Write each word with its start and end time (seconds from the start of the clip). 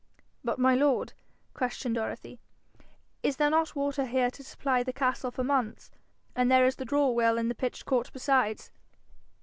'But, 0.43 0.57
my 0.57 0.73
lord,' 0.73 1.13
questioned 1.53 1.93
Dorothy, 1.93 2.39
'is 3.21 3.35
there 3.37 3.51
not 3.51 3.75
water 3.75 4.03
here 4.07 4.31
to 4.31 4.43
supply 4.43 4.81
the 4.81 4.91
castle 4.91 5.29
for 5.29 5.43
months? 5.43 5.91
And 6.35 6.49
there 6.49 6.65
is 6.65 6.77
the 6.77 6.85
draw 6.85 7.11
well 7.11 7.37
in 7.37 7.49
the 7.49 7.53
pitched 7.53 7.85
court 7.85 8.09
besides.' 8.11 8.71